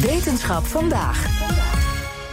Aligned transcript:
Wetenschap 0.00 0.64
vandaag. 0.64 1.42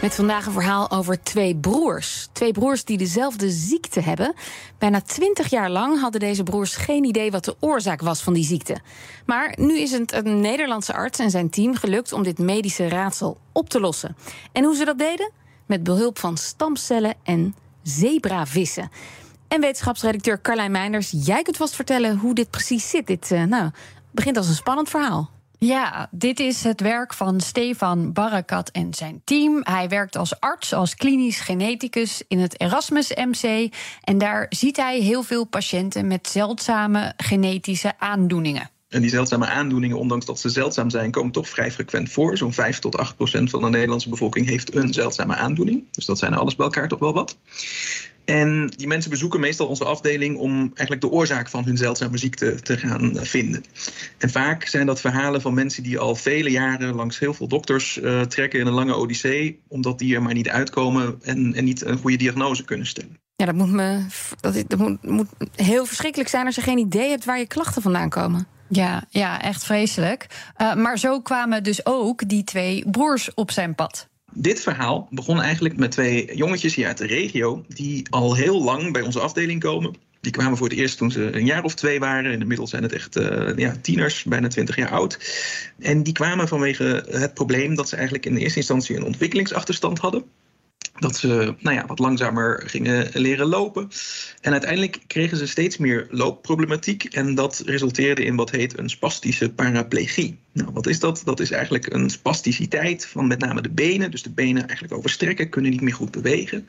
Met 0.02 0.16
vandaag 0.16 0.46
een 0.46 0.52
verhaal 0.52 0.92
over 0.92 1.24
twee 1.24 1.56
broers. 1.56 2.28
Twee 2.32 2.52
broers 2.52 2.84
die 2.84 2.98
dezelfde 2.98 3.50
ziekte 3.50 4.00
hebben. 4.00 4.34
Bijna 4.78 5.02
twintig 5.02 5.50
jaar 5.50 5.70
lang 5.70 6.00
hadden 6.00 6.20
deze 6.20 6.44
broers 6.44 6.76
geen 6.76 7.04
idee 7.04 7.32
wat 7.32 7.46
de 7.46 7.56
oorzaak 7.60 8.02
was 8.02 8.22
van 8.22 8.34
die 8.34 8.44
ziekte. 8.44 8.78
Maar 9.26 9.54
nu 9.60 9.80
is 9.80 9.92
het 9.92 10.14
een 10.14 10.40
Nederlandse 10.40 10.94
arts 10.94 11.20
en 11.20 11.30
zijn 11.30 11.50
team 11.50 11.76
gelukt 11.76 12.14
om 12.14 12.24
dit 12.24 12.38
medische 12.38 12.88
raadsel 12.88 13.38
op 13.52 13.70
te 13.70 13.80
lossen. 13.80 14.16
En 14.52 14.64
hoe 14.64 14.76
ze 14.76 14.86
dat 14.86 14.98
deden? 14.98 15.32
Met 15.66 15.84
behulp 15.84 16.20
van 16.20 16.38
stamcellen 16.38 17.16
en 17.24 17.56
zebravissen. 17.84 18.92
En 19.48 19.62
wetenschapsredacteur 19.62 20.42
Carlijn 20.42 20.72
Meinders, 20.72 21.14
jij 21.24 21.42
kunt 21.42 21.58
vast 21.58 21.76
vertellen 21.76 22.18
hoe 22.18 22.34
dit 22.34 22.50
precies 22.50 22.90
zit. 22.90 23.08
Dit 23.08 23.32
uh, 23.32 23.44
nou, 23.44 23.72
begint 24.12 24.38
als 24.38 24.48
een 24.48 24.56
spannend 24.56 24.90
verhaal. 24.90 25.30
Ja, 25.66 26.08
dit 26.12 26.40
is 26.40 26.64
het 26.64 26.82
werk 26.82 27.14
van 27.14 27.40
Stefan 27.40 28.14
Barakat 28.14 28.70
en 28.70 28.94
zijn 28.94 29.22
team. 29.24 29.60
Hij 29.64 29.90
werkt 29.90 30.16
als 30.16 30.40
arts, 30.40 30.74
als 30.74 30.96
klinisch 30.96 31.40
geneticus 31.40 32.24
in 32.28 32.40
het 32.40 32.60
Erasmus 32.60 33.14
MC. 33.16 33.74
En 34.04 34.18
daar 34.18 34.46
ziet 34.50 34.78
hij 34.78 35.00
heel 35.00 35.24
veel 35.24 35.46
patiënten 35.46 36.08
met 36.08 36.28
zeldzame 36.28 37.14
genetische 37.18 37.94
aandoeningen. 37.98 38.70
En 38.90 39.02
die 39.02 39.10
zeldzame 39.10 39.46
aandoeningen, 39.46 39.98
ondanks 39.98 40.26
dat 40.26 40.40
ze 40.40 40.50
zeldzaam 40.50 40.90
zijn, 40.90 41.12
komen 41.12 41.32
toch 41.32 41.50
vrij 41.50 41.72
frequent 41.72 42.12
voor. 42.12 42.38
Zo'n 42.38 42.54
5 42.54 42.80
tot 42.80 42.98
8 42.98 43.16
procent 43.16 43.50
van 43.50 43.62
de 43.62 43.70
Nederlandse 43.70 44.10
bevolking 44.10 44.48
heeft 44.48 44.76
een 44.76 44.94
zeldzame 44.94 45.36
aandoening. 45.36 45.84
Dus 45.92 46.06
dat 46.06 46.18
zijn 46.18 46.34
alles 46.34 46.56
bij 46.56 46.66
elkaar 46.66 46.88
toch 46.88 47.00
wel 47.00 47.14
wat. 47.14 47.38
En 48.32 48.68
die 48.68 48.88
mensen 48.88 49.10
bezoeken 49.10 49.40
meestal 49.40 49.68
onze 49.68 49.86
afdeling 49.86 50.38
om 50.38 50.60
eigenlijk 50.60 51.02
de 51.02 51.10
oorzaak 51.10 51.50
van 51.50 51.64
hun 51.64 51.78
zeldzame 51.78 52.18
ziekte 52.18 52.62
te 52.62 52.78
gaan 52.78 53.16
vinden. 53.16 53.64
En 54.18 54.30
vaak 54.30 54.66
zijn 54.66 54.86
dat 54.86 55.02
verhalen 55.02 55.42
van 55.42 55.54
mensen 55.54 55.84
die 55.84 56.00
al 56.00 56.16
vele 56.16 56.52
jaren 56.52 56.96
langs 56.96 57.20
heel 57.20 57.34
veel 57.34 57.48
dokters 57.48 57.98
uh, 57.98 58.22
trekken 58.22 58.60
in 58.60 58.68
een 58.68 58.74
lange 58.74 58.96
odyssee, 58.96 59.62
omdat 59.68 60.00
die 60.00 60.16
er 60.16 60.22
maar 60.22 60.34
niet 60.34 60.50
uitkomen 60.50 61.20
en, 61.22 61.54
en 61.54 61.64
niet 61.64 61.86
een 61.86 61.98
goede 61.98 62.18
diagnose 62.18 62.64
kunnen 62.64 62.88
stellen. 62.88 63.20
Ja, 63.36 63.46
dat 63.46 63.56
moet, 63.56 63.72
me, 63.72 64.06
dat, 64.40 64.64
dat 64.68 64.80
moet, 64.80 65.04
moet 65.04 65.28
heel 65.56 65.86
verschrikkelijk 65.86 66.30
zijn 66.30 66.46
als 66.46 66.56
je 66.56 66.62
geen 66.62 66.78
idee 66.78 67.10
hebt 67.10 67.26
waar 67.26 67.40
je 67.40 67.48
klachten 67.48 67.82
vandaan 67.82 68.10
komen. 68.10 68.48
Ja, 68.68 69.04
ja 69.10 69.42
echt 69.42 69.64
vreselijk. 69.64 70.28
Uh, 70.58 70.76
maar 70.76 71.00
zo 71.00 71.22
kwamen 71.22 71.64
dus 71.64 71.86
ook 71.86 72.30
die 72.30 72.44
twee 72.44 72.90
broers 72.90 73.34
op 73.34 73.52
zijn 73.52 73.76
pad. 73.76 74.10
Dit 74.34 74.62
verhaal 74.62 75.08
begon 75.10 75.42
eigenlijk 75.42 75.78
met 75.78 75.92
twee 75.92 76.36
jongetjes 76.36 76.76
hier 76.76 76.88
uit 76.88 76.98
de 76.98 77.08
regio, 77.08 77.66
die 77.68 78.06
al 78.10 78.36
heel 78.36 78.64
lang 78.64 78.94
bij 78.94 79.02
onze 79.02 79.20
afdeling 79.20 79.62
komen. 79.62 79.96
Die 80.22 80.32
kwamen 80.32 80.58
voor 80.58 80.70
het 80.70 80.78
eerst 80.78 80.98
toen 80.98 81.12
ze 81.12 81.36
een 81.36 81.46
jaar 81.46 81.64
of 81.64 81.76
twee 81.76 82.00
waren. 82.00 82.40
Inmiddels 82.40 82.70
zijn 82.70 82.84
het 82.84 82.94
echt 82.94 83.18
uh, 83.18 83.58
ja, 83.58 83.76
tieners, 83.82 84.24
bijna 84.24 84.48
twintig 84.48 84.76
jaar 84.76 84.92
oud. 84.92 85.20
En 85.80 86.04
die 86.04 86.14
kwamen 86.14 86.48
vanwege 86.48 87.06
het 87.10 87.34
probleem 87.34 87.76
dat 87.76 87.90
ze 87.90 87.96
eigenlijk 87.96 88.26
in 88.26 88.38
eerste 88.38 88.60
instantie 88.60 88.96
een 88.96 89.04
ontwikkelingsachterstand 89.04 90.00
hadden 90.00 90.24
dat 91.02 91.16
ze 91.16 91.56
nou 91.60 91.76
ja, 91.76 91.86
wat 91.86 92.00
langzamer 92.00 92.64
gingen 92.66 93.10
leren 93.14 93.48
lopen. 93.48 93.90
En 94.42 94.52
uiteindelijk 94.52 95.00
kregen 95.08 95.38
ze 95.38 95.48
steeds 95.48 95.78
meer 95.78 96.08
loopproblematiek. 96.10 97.04
En 97.04 97.36
dat 97.36 97.64
resulteerde 97.66 98.24
in 98.24 98.36
wat 98.36 98.52
heet 98.52 98.78
een 98.78 98.90
spastische 98.90 99.50
paraplegie. 99.50 100.38
Nou, 100.54 100.70
wat 100.74 100.88
is 100.88 101.00
dat? 101.00 101.22
Dat 101.26 101.40
is 101.40 101.52
eigenlijk 101.52 101.94
een 101.94 102.10
spasticiteit 102.10 103.08
van 103.08 103.28
met 103.28 103.40
name 103.40 103.62
de 103.62 103.70
benen. 103.70 104.12
Dus 104.12 104.24
de 104.24 104.30
benen 104.30 104.68
eigenlijk 104.68 104.94
overstrekken, 104.94 105.50
kunnen 105.50 105.72
niet 105.72 105.82
meer 105.82 105.94
goed 105.94 106.12
bewegen. 106.12 106.68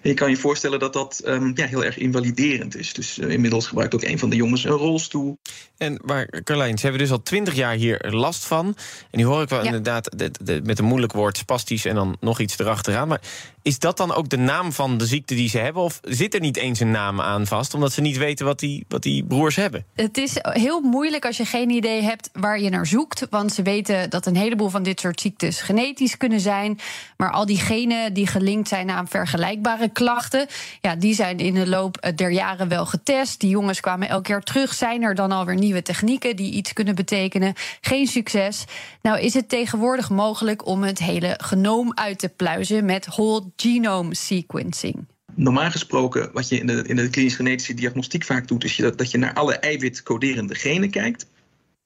En 0.00 0.08
je 0.08 0.14
kan 0.14 0.30
je 0.30 0.36
voorstellen 0.36 0.78
dat 0.78 0.92
dat 0.92 1.22
um, 1.26 1.52
ja, 1.54 1.66
heel 1.66 1.84
erg 1.84 1.98
invaliderend 1.98 2.76
is. 2.76 2.92
Dus 2.92 3.18
uh, 3.18 3.30
inmiddels 3.30 3.66
gebruikt 3.66 3.94
ook 3.94 4.02
een 4.02 4.18
van 4.18 4.30
de 4.30 4.36
jongens 4.36 4.64
een 4.64 4.70
rolstoel. 4.70 5.38
En 5.76 6.00
waar, 6.04 6.42
Carlijn, 6.44 6.78
ze 6.78 6.82
hebben 6.82 7.02
dus 7.02 7.10
al 7.10 7.22
twintig 7.22 7.54
jaar 7.54 7.74
hier 7.74 8.06
last 8.10 8.44
van. 8.44 8.66
En 8.66 9.18
die 9.18 9.26
hoor 9.26 9.42
ik 9.42 9.48
wel 9.48 9.58
ja. 9.58 9.64
inderdaad 9.64 10.18
de, 10.18 10.30
de, 10.42 10.60
met 10.64 10.78
een 10.78 10.84
moeilijk 10.84 11.12
woord 11.12 11.36
spastisch 11.36 11.84
en 11.84 11.94
dan 11.94 12.16
nog 12.20 12.40
iets 12.40 12.58
erachteraan. 12.58 13.08
Maar 13.08 13.20
is 13.64 13.78
dat 13.78 13.96
dan 13.96 14.14
ook 14.14 14.28
de 14.28 14.36
naam 14.36 14.72
van 14.72 14.98
de 14.98 15.06
ziekte 15.06 15.34
die 15.34 15.48
ze 15.48 15.58
hebben? 15.58 15.82
Of 15.82 16.00
zit 16.02 16.34
er 16.34 16.40
niet 16.40 16.56
eens 16.56 16.80
een 16.80 16.90
naam 16.90 17.20
aan 17.20 17.46
vast, 17.46 17.74
omdat 17.74 17.92
ze 17.92 18.00
niet 18.00 18.16
weten 18.16 18.46
wat 18.46 18.58
die, 18.58 18.84
wat 18.88 19.02
die 19.02 19.24
broers 19.24 19.56
hebben? 19.56 19.84
Het 19.94 20.18
is 20.18 20.36
heel 20.40 20.80
moeilijk 20.80 21.26
als 21.26 21.36
je 21.36 21.44
geen 21.44 21.70
idee 21.70 22.02
hebt 22.02 22.30
waar 22.32 22.60
je 22.60 22.70
naar 22.70 22.86
zoekt. 22.86 23.26
Want 23.30 23.52
ze 23.52 23.62
weten 23.62 24.10
dat 24.10 24.26
een 24.26 24.36
heleboel 24.36 24.68
van 24.68 24.82
dit 24.82 25.00
soort 25.00 25.20
ziektes 25.20 25.60
genetisch 25.60 26.16
kunnen 26.16 26.40
zijn. 26.40 26.78
Maar 27.16 27.30
al 27.30 27.46
die 27.46 27.58
genen 27.58 28.12
die 28.12 28.26
gelinkt 28.26 28.68
zijn 28.68 28.90
aan 28.90 29.08
vergelijkbare 29.08 29.88
klachten, 29.88 30.46
ja, 30.80 30.96
die 30.96 31.14
zijn 31.14 31.38
in 31.38 31.54
de 31.54 31.68
loop 31.68 32.12
der 32.14 32.30
jaren 32.30 32.68
wel 32.68 32.86
getest. 32.86 33.40
Die 33.40 33.50
jongens 33.50 33.80
kwamen 33.80 34.08
elk 34.08 34.26
jaar 34.26 34.42
terug. 34.42 34.74
Zijn 34.74 35.02
er 35.02 35.14
dan 35.14 35.32
alweer 35.32 35.56
nieuwe 35.56 35.82
technieken 35.82 36.36
die 36.36 36.52
iets 36.52 36.72
kunnen 36.72 36.94
betekenen? 36.94 37.54
Geen 37.80 38.06
succes. 38.06 38.64
Nou 39.02 39.20
is 39.20 39.34
het 39.34 39.48
tegenwoordig 39.48 40.10
mogelijk 40.10 40.66
om 40.66 40.82
het 40.82 40.98
hele 40.98 41.38
genoom 41.42 41.92
uit 41.94 42.18
te 42.18 42.28
pluizen 42.28 42.84
met 42.84 43.06
whole 43.06 43.52
genome 43.56 44.14
sequencing. 44.14 45.06
Normaal 45.34 45.70
gesproken, 45.70 46.30
wat 46.32 46.48
je 46.48 46.58
in 46.58 46.66
de, 46.66 46.84
in 46.86 46.96
de 46.96 47.10
klinisch 47.10 47.36
genetische 47.36 47.74
diagnostiek 47.74 48.24
vaak 48.24 48.48
doet, 48.48 48.64
is 48.64 48.76
dat, 48.76 48.98
dat 48.98 49.10
je 49.10 49.18
naar 49.18 49.34
alle 49.34 49.54
eiwitcoderende 49.54 50.54
genen 50.54 50.90
kijkt. 50.90 51.26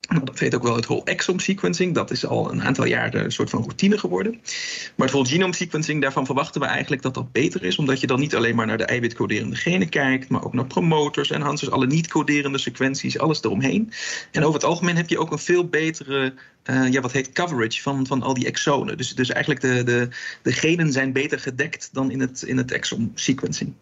Dat 0.09 0.39
heet 0.39 0.55
ook 0.55 0.63
wel 0.63 0.77
het 0.77 0.87
whole 0.87 1.05
exome 1.05 1.41
sequencing. 1.41 1.95
Dat 1.95 2.11
is 2.11 2.27
al 2.27 2.53
een 2.53 2.63
aantal 2.63 2.85
jaren 2.85 3.25
een 3.25 3.33
soort 3.33 3.51
van 3.51 3.63
routine 3.63 3.99
geworden. 3.99 4.33
Maar 4.97 5.07
het 5.07 5.11
whole 5.11 5.29
genome 5.29 5.55
sequencing, 5.55 6.03
daarvan 6.03 6.27
verwachten 6.27 6.61
we 6.61 6.67
eigenlijk 6.67 7.03
dat 7.03 7.15
dat 7.15 7.33
beter 7.33 7.65
is. 7.65 7.77
Omdat 7.77 8.01
je 8.01 8.07
dan 8.07 8.21
niet 8.21 8.35
alleen 8.35 8.55
maar 8.55 8.67
naar 8.67 8.79
de 8.79 8.85
eiwitcoderende 8.85 9.57
genen 9.57 9.89
kijkt, 9.89 10.29
maar 10.29 10.45
ook 10.45 10.55
naar 10.55 10.67
promoters 10.67 11.31
en 11.31 11.41
dus 11.41 11.71
alle 11.71 11.87
niet-coderende 11.87 12.59
sequenties, 12.59 13.19
alles 13.19 13.43
eromheen. 13.43 13.93
En 14.31 14.43
over 14.43 14.55
het 14.55 14.65
algemeen 14.65 14.97
heb 14.97 15.09
je 15.09 15.19
ook 15.19 15.33
een 15.33 15.39
veel 15.39 15.69
betere 15.69 16.35
uh, 16.71 16.91
ja, 16.91 17.01
wat 17.01 17.13
heet 17.13 17.33
coverage 17.33 17.83
van, 17.83 18.07
van 18.07 18.23
al 18.23 18.35
die 18.35 18.47
exonen. 18.47 18.97
Dus, 18.97 19.15
dus 19.15 19.31
eigenlijk 19.31 19.61
de, 19.61 19.83
de, 19.83 20.09
de 20.43 20.53
genen 20.53 20.93
zijn 20.93 21.13
beter 21.13 21.41
gedekt 21.41 21.89
dan 21.93 22.11
in 22.11 22.21
het, 22.21 22.43
in 22.43 22.57
het 22.57 22.73
exome 22.73 23.09
sequencing. 23.15 23.73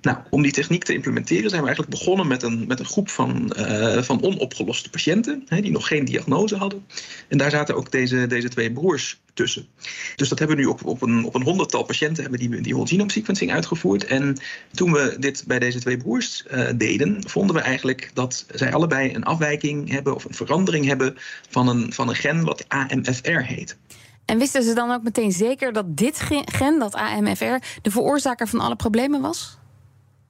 Nou, 0.00 0.18
om 0.30 0.42
die 0.42 0.52
techniek 0.52 0.84
te 0.84 0.94
implementeren 0.94 1.50
zijn 1.50 1.62
we 1.62 1.66
eigenlijk 1.66 1.98
begonnen 1.98 2.26
met 2.26 2.42
een, 2.42 2.66
met 2.66 2.78
een 2.78 2.86
groep 2.86 3.08
van, 3.08 3.52
uh, 3.58 4.02
van 4.02 4.22
onopgeloste 4.22 4.90
patiënten 4.90 5.44
die 5.60 5.70
nog 5.70 5.86
geen 5.86 6.04
diagnose 6.04 6.56
hadden. 6.56 6.86
En 7.28 7.38
daar 7.38 7.50
zaten 7.50 7.76
ook 7.76 7.90
deze, 7.90 8.26
deze 8.26 8.48
twee 8.48 8.72
broers 8.72 9.20
tussen. 9.34 9.66
Dus 10.16 10.28
dat 10.28 10.38
hebben 10.38 10.56
we 10.56 10.62
nu 10.62 10.68
op, 10.68 10.84
op, 10.84 11.02
een, 11.02 11.24
op 11.24 11.34
een 11.34 11.42
honderdtal 11.42 11.82
patiënten 11.82 12.22
hebben 12.22 12.40
die, 12.40 12.60
die 12.60 12.72
whole 12.72 12.88
genome 12.88 13.10
sequencing 13.10 13.52
uitgevoerd. 13.52 14.04
En 14.04 14.36
toen 14.72 14.92
we 14.92 15.16
dit 15.18 15.44
bij 15.46 15.58
deze 15.58 15.80
twee 15.80 15.96
broers 15.96 16.44
uh, 16.50 16.68
deden, 16.76 17.28
vonden 17.28 17.56
we 17.56 17.62
eigenlijk 17.62 18.10
dat 18.14 18.46
zij 18.54 18.72
allebei 18.72 19.14
een 19.14 19.24
afwijking 19.24 19.90
hebben 19.90 20.14
of 20.14 20.24
een 20.24 20.34
verandering 20.34 20.86
hebben 20.86 21.14
van 21.50 21.68
een, 21.68 21.92
van 21.92 22.08
een 22.08 22.16
gen 22.16 22.44
wat 22.44 22.64
AMFR 22.68 23.40
heet. 23.40 23.76
En 24.24 24.38
wisten 24.38 24.62
ze 24.62 24.74
dan 24.74 24.90
ook 24.90 25.02
meteen 25.02 25.32
zeker 25.32 25.72
dat 25.72 25.96
dit 25.96 26.20
gen, 26.44 26.78
dat 26.78 26.94
AMFR, 26.94 27.64
de 27.82 27.90
veroorzaker 27.90 28.48
van 28.48 28.60
alle 28.60 28.76
problemen 28.76 29.20
was? 29.20 29.58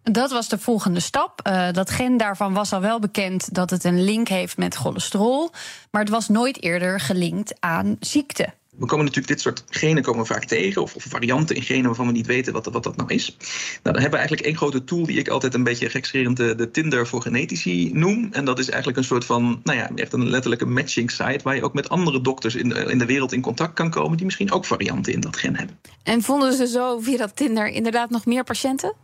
Dat 0.02 0.30
was 0.30 0.48
de 0.48 0.58
volgende 0.58 1.00
stap. 1.00 1.40
Uh, 1.46 1.72
dat 1.72 1.90
gen 1.90 2.16
daarvan 2.16 2.52
was 2.52 2.72
al 2.72 2.80
wel 2.80 2.98
bekend 2.98 3.54
dat 3.54 3.70
het 3.70 3.84
een 3.84 4.04
link 4.04 4.28
heeft 4.28 4.56
met 4.56 4.74
cholesterol. 4.74 5.50
Maar 5.90 6.00
het 6.00 6.10
was 6.10 6.28
nooit 6.28 6.62
eerder 6.62 7.00
gelinkt 7.00 7.54
aan 7.60 7.96
ziekte. 8.00 8.48
We 8.76 8.86
komen 8.86 9.04
natuurlijk 9.04 9.32
dit 9.32 9.40
soort 9.40 9.64
genen 9.68 10.02
komen 10.02 10.26
vaak 10.26 10.44
tegen, 10.44 10.82
of, 10.82 10.94
of, 10.94 11.04
varianten 11.08 11.56
in 11.56 11.62
genen 11.62 11.84
waarvan 11.84 12.06
we 12.06 12.12
niet 12.12 12.26
weten 12.26 12.52
wat, 12.52 12.66
wat 12.66 12.82
dat 12.82 12.96
nou 12.96 13.14
is. 13.14 13.36
Nou, 13.38 13.80
dan 13.82 13.92
hebben 13.92 14.10
we 14.10 14.16
eigenlijk 14.16 14.46
één 14.46 14.56
grote 14.56 14.84
tool 14.84 15.06
die 15.06 15.18
ik 15.18 15.28
altijd 15.28 15.54
een 15.54 15.62
beetje 15.62 15.90
gekscherend 15.90 16.36
de, 16.36 16.54
de, 16.54 16.70
Tinder 16.70 17.06
voor 17.06 17.22
genetici 17.22 17.90
noem. 17.92 18.28
En 18.30 18.44
dat 18.44 18.58
is 18.58 18.68
eigenlijk 18.68 18.98
een 18.98 19.04
soort 19.04 19.24
van, 19.24 19.60
nou 19.64 19.78
ja, 19.78 19.90
echt 19.94 20.12
een 20.12 20.28
letterlijke 20.28 20.66
matching 20.66 21.10
site 21.10 21.40
waar 21.42 21.54
je 21.54 21.62
ook 21.62 21.74
met 21.74 21.88
andere 21.88 22.20
dokters 22.20 22.54
in 22.54 22.70
in 22.72 22.98
de 22.98 23.06
wereld 23.06 23.32
in 23.32 23.40
contact 23.40 23.74
kan 23.74 23.90
komen 23.90 24.16
die 24.16 24.26
misschien 24.26 24.52
ook 24.52 24.64
varianten 24.64 25.12
in 25.12 25.20
dat 25.20 25.36
gen 25.36 25.56
hebben. 25.56 25.78
En 26.02 26.22
vonden 26.22 26.52
ze 26.52 26.66
zo 26.66 26.98
via 26.98 27.16
dat 27.16 27.36
Tinder 27.36 27.66
inderdaad 27.66 28.10
nog 28.10 28.26
meer 28.26 28.44
patiënten? 28.44 28.94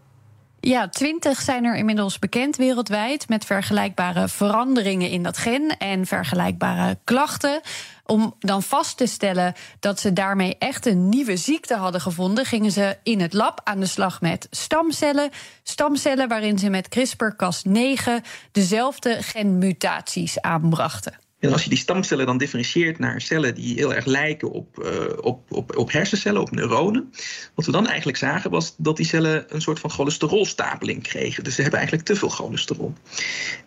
Ja, 0.61 0.89
twintig 0.89 1.41
zijn 1.41 1.65
er 1.65 1.77
inmiddels 1.77 2.19
bekend 2.19 2.57
wereldwijd 2.57 3.29
met 3.29 3.45
vergelijkbare 3.45 4.29
veranderingen 4.29 5.11
in 5.11 5.23
dat 5.23 5.39
gen 5.39 5.77
en 5.77 6.07
vergelijkbare 6.07 6.99
klachten. 7.05 7.61
Om 8.05 8.35
dan 8.39 8.63
vast 8.63 8.97
te 8.97 9.07
stellen 9.07 9.55
dat 9.81 10.01
ze 10.01 10.13
daarmee 10.13 10.57
echt 10.59 10.87
een 10.87 11.09
nieuwe 11.09 11.37
ziekte 11.37 11.75
hadden 11.75 12.01
gevonden, 12.01 12.45
gingen 12.45 12.71
ze 12.71 12.97
in 13.03 13.21
het 13.21 13.33
lab 13.33 13.61
aan 13.65 13.81
de 13.81 13.87
slag 13.87 14.21
met 14.21 14.47
stamcellen. 14.51 15.31
Stamcellen 15.63 16.29
waarin 16.29 16.59
ze 16.59 16.69
met 16.69 16.89
CRISPR-Cas9 16.99 18.11
dezelfde 18.53 19.23
genmutaties 19.23 20.41
aanbrachten. 20.41 21.28
En 21.39 21.53
als 21.53 21.63
je 21.63 21.69
die 21.69 21.79
stamcellen 21.79 22.27
dan 22.27 22.39
differentieert 22.39 22.99
naar 22.99 23.21
cellen 23.21 23.55
die 23.55 23.75
heel 23.75 23.95
erg 23.95 24.05
lijken 24.05 24.51
op, 24.51 24.85
uh, 24.85 24.93
op, 25.21 25.53
op, 25.53 25.77
op 25.77 25.93
hersencellen, 25.93 26.41
op 26.41 26.51
neuronen. 26.51 27.13
Wat 27.55 27.67
we 27.67 27.73
dan 27.73 27.87
eigenlijk 27.87 28.19
zagen 28.19 28.51
was 28.51 28.75
dat 28.77 28.97
die 28.97 29.07
cellen 29.07 29.45
een 29.49 29.61
soort 29.61 29.81
van 29.81 29.91
cholesterolstapeling 29.91 31.03
kregen. 31.03 31.45
Dus 31.45 31.55
ze 31.55 31.61
hebben 31.61 31.79
eigenlijk 31.79 32.09
te 32.09 32.17
veel 32.17 32.29
cholesterol. 32.29 32.93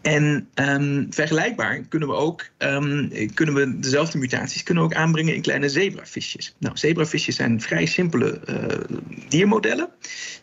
En 0.02 0.48
um, 0.56 1.08
vergelijkbaar 1.10 1.82
kunnen 1.82 2.08
we 2.08 2.14
ook 2.14 2.46
um, 2.58 3.12
kunnen 3.34 3.56
we 3.56 3.80
dezelfde 3.80 4.18
mutaties 4.18 4.64
kunnen 4.64 4.84
ook 4.84 4.94
aanbrengen 4.94 5.36
in 5.36 5.42
kleine 5.42 5.70
zebravisjes. 5.70 6.56
Nou, 6.58 6.78
zebravisjes 6.78 7.36
zijn 7.36 7.62
vrij 7.62 7.86
simpele 7.86 8.42
uh, 8.50 8.98
diermodellen. 9.30 9.90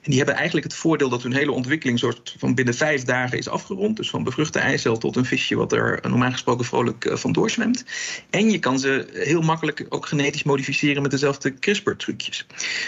En 0.03 0.11
die 0.11 0.17
hebben 0.17 0.35
eigenlijk 0.35 0.67
het 0.67 0.75
voordeel 0.75 1.09
dat 1.09 1.23
hun 1.23 1.33
hele 1.33 1.53
ontwikkeling 1.53 1.99
soort 1.99 2.37
van 2.39 2.55
binnen 2.55 2.75
vijf 2.75 3.05
dagen 3.05 3.39
is 3.39 3.49
afgerond. 3.49 3.97
Dus 3.97 4.11
van 4.11 4.25
bevruchte 4.25 4.59
eicel 4.59 4.99
tot 4.99 5.17
een 5.17 5.25
visje 5.25 5.57
wat 5.57 5.73
er 5.73 6.01
normaal 6.09 6.33
gesproken 6.33 6.65
vrolijk 6.65 7.17
van 7.19 7.33
doorzwemt. 7.33 7.85
En 8.31 8.51
je 8.51 8.59
kan 8.59 8.79
ze 8.79 9.07
heel 9.13 9.41
makkelijk 9.43 9.87
ook 9.89 10.07
genetisch 10.07 10.43
modificeren 10.43 11.03
met 11.03 11.11
dezelfde 11.11 11.55
CRISPR-trucjes. 11.55 12.47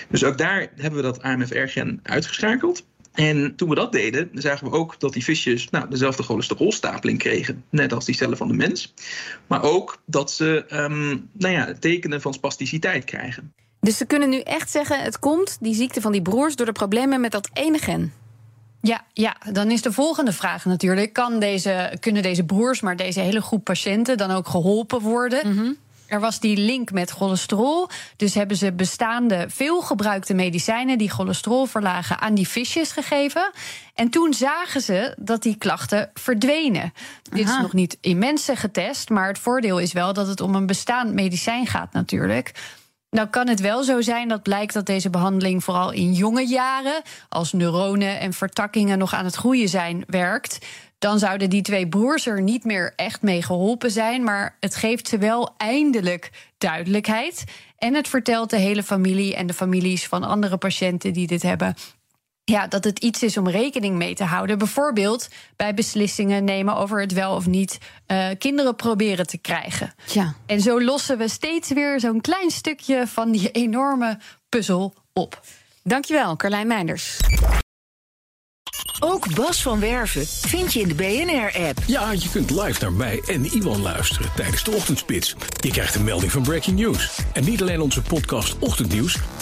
Dus 0.08 0.24
ook 0.24 0.38
daar 0.38 0.72
hebben 0.76 1.00
we 1.00 1.06
dat 1.06 1.22
AMFR-gen 1.22 2.00
uitgeschakeld. 2.02 2.84
En 3.12 3.56
toen 3.56 3.68
we 3.68 3.74
dat 3.74 3.92
deden, 3.92 4.30
zagen 4.34 4.70
we 4.70 4.76
ook 4.76 5.00
dat 5.00 5.12
die 5.12 5.24
visjes 5.24 5.70
nou, 5.70 5.88
dezelfde 5.88 6.22
cholesterolstapeling 6.22 7.18
kregen, 7.18 7.64
net 7.70 7.92
als 7.92 8.04
die 8.04 8.14
cellen 8.14 8.36
van 8.36 8.48
de 8.48 8.54
mens. 8.54 8.94
Maar 9.46 9.62
ook 9.62 10.02
dat 10.04 10.32
ze 10.32 10.64
um, 10.72 11.28
nou 11.32 11.54
ja, 11.54 11.74
tekenen 11.80 12.20
van 12.20 12.34
spasticiteit 12.34 13.04
krijgen. 13.04 13.52
Dus 13.80 13.96
ze 13.96 14.04
kunnen 14.04 14.28
nu 14.28 14.40
echt 14.40 14.70
zeggen: 14.70 15.02
het 15.02 15.18
komt, 15.18 15.56
die 15.60 15.74
ziekte 15.74 16.00
van 16.00 16.12
die 16.12 16.22
broers, 16.22 16.56
door 16.56 16.66
de 16.66 16.72
problemen 16.72 17.20
met 17.20 17.32
dat 17.32 17.50
ene 17.52 17.78
gen. 17.78 18.12
Ja, 18.80 19.04
ja, 19.12 19.36
dan 19.52 19.70
is 19.70 19.82
de 19.82 19.92
volgende 19.92 20.32
vraag 20.32 20.64
natuurlijk: 20.64 21.12
kan 21.12 21.38
deze, 21.38 21.96
kunnen 22.00 22.22
deze 22.22 22.44
broers, 22.44 22.80
maar 22.80 22.96
deze 22.96 23.20
hele 23.20 23.42
groep 23.42 23.64
patiënten 23.64 24.16
dan 24.16 24.30
ook 24.30 24.48
geholpen 24.48 25.00
worden? 25.00 25.54
Mm 25.54 25.76
er 26.10 26.20
was 26.20 26.40
die 26.40 26.56
link 26.56 26.92
met 26.92 27.10
cholesterol. 27.10 27.88
Dus 28.16 28.34
hebben 28.34 28.56
ze 28.56 28.72
bestaande 28.72 29.44
veelgebruikte 29.48 30.34
medicijnen 30.34 30.98
die 30.98 31.10
cholesterol 31.10 31.66
verlagen 31.66 32.20
aan 32.20 32.34
die 32.34 32.48
visjes 32.48 32.92
gegeven. 32.92 33.50
En 33.94 34.08
toen 34.08 34.34
zagen 34.34 34.80
ze 34.80 35.14
dat 35.18 35.42
die 35.42 35.56
klachten 35.56 36.10
verdwenen. 36.14 36.92
Dit 37.22 37.48
is 37.48 37.58
nog 37.60 37.72
niet 37.72 37.98
in 38.00 38.18
mensen 38.18 38.56
getest, 38.56 39.08
maar 39.08 39.28
het 39.28 39.38
voordeel 39.38 39.78
is 39.78 39.92
wel 39.92 40.12
dat 40.12 40.26
het 40.26 40.40
om 40.40 40.54
een 40.54 40.66
bestaand 40.66 41.12
medicijn 41.12 41.66
gaat 41.66 41.92
natuurlijk. 41.92 42.52
Nou 43.10 43.28
kan 43.28 43.48
het 43.48 43.60
wel 43.60 43.82
zo 43.82 44.00
zijn 44.00 44.28
dat 44.28 44.42
blijkt 44.42 44.74
dat 44.74 44.86
deze 44.86 45.10
behandeling 45.10 45.64
vooral 45.64 45.92
in 45.92 46.12
jonge 46.12 46.46
jaren, 46.46 47.02
als 47.28 47.52
neuronen 47.52 48.20
en 48.20 48.32
vertakkingen 48.32 48.98
nog 48.98 49.14
aan 49.14 49.24
het 49.24 49.34
groeien 49.34 49.68
zijn, 49.68 50.04
werkt 50.06 50.58
dan 51.00 51.18
zouden 51.18 51.50
die 51.50 51.62
twee 51.62 51.88
broers 51.88 52.26
er 52.26 52.42
niet 52.42 52.64
meer 52.64 52.92
echt 52.96 53.22
mee 53.22 53.42
geholpen 53.42 53.90
zijn. 53.90 54.24
Maar 54.24 54.56
het 54.60 54.76
geeft 54.76 55.08
ze 55.08 55.18
wel 55.18 55.54
eindelijk 55.56 56.30
duidelijkheid. 56.58 57.44
En 57.78 57.94
het 57.94 58.08
vertelt 58.08 58.50
de 58.50 58.56
hele 58.56 58.82
familie 58.82 59.36
en 59.36 59.46
de 59.46 59.54
families 59.54 60.06
van 60.06 60.24
andere 60.24 60.56
patiënten 60.56 61.12
die 61.12 61.26
dit 61.26 61.42
hebben. 61.42 61.74
Ja, 62.50 62.66
dat 62.66 62.84
het 62.84 62.98
iets 62.98 63.22
is 63.22 63.36
om 63.36 63.48
rekening 63.48 63.96
mee 63.96 64.14
te 64.14 64.24
houden. 64.24 64.58
Bijvoorbeeld 64.58 65.28
bij 65.56 65.74
beslissingen 65.74 66.44
nemen 66.44 66.76
over 66.76 67.00
het 67.00 67.12
wel 67.12 67.34
of 67.34 67.46
niet 67.46 67.78
uh, 68.06 68.26
kinderen 68.38 68.76
proberen 68.76 69.26
te 69.26 69.38
krijgen. 69.38 69.94
Ja. 70.12 70.34
En 70.46 70.60
zo 70.60 70.82
lossen 70.82 71.18
we 71.18 71.28
steeds 71.28 71.68
weer 71.68 72.00
zo'n 72.00 72.20
klein 72.20 72.50
stukje 72.50 73.06
van 73.06 73.30
die 73.30 73.50
enorme 73.50 74.18
puzzel 74.48 74.94
op. 75.12 75.40
Dankjewel, 75.82 76.36
Carlijn 76.36 76.66
Meinders. 76.66 77.18
Ook 79.02 79.34
Bas 79.34 79.62
van 79.62 79.80
Werven 79.80 80.26
vind 80.26 80.72
je 80.72 80.80
in 80.80 80.88
de 80.88 80.94
BNR-app. 80.94 81.78
Ja, 81.86 82.12
je 82.12 82.28
kunt 82.30 82.50
live 82.50 82.80
naar 82.80 82.92
mij 82.92 83.22
en 83.26 83.44
Iwan 83.44 83.82
luisteren 83.82 84.30
tijdens 84.36 84.64
de 84.64 84.70
ochtendspits. 84.70 85.34
Je 85.60 85.70
krijgt 85.70 85.94
een 85.94 86.04
melding 86.04 86.32
van 86.32 86.42
Breaking 86.42 86.78
News. 86.78 87.18
En 87.32 87.44
niet 87.44 87.60
alleen 87.60 87.80
onze 87.80 88.02
podcast 88.02 88.58
Ochtendnieuws, 88.58 89.18